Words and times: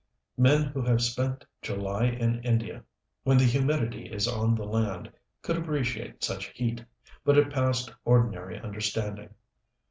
Men 0.39 0.63
who 0.63 0.81
have 0.81 0.99
spent 0.99 1.45
July 1.61 2.05
in 2.05 2.41
India, 2.43 2.83
when 3.21 3.37
the 3.37 3.43
humidity 3.43 4.11
is 4.11 4.27
on 4.27 4.55
the 4.55 4.63
land, 4.65 5.11
could 5.43 5.57
appreciate 5.57 6.23
such 6.23 6.47
heat, 6.57 6.83
but 7.23 7.37
it 7.37 7.53
passed 7.53 7.93
ordinary 8.03 8.59
understanding. 8.59 9.29